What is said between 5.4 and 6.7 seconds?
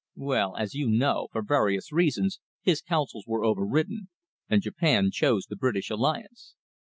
the British alliance.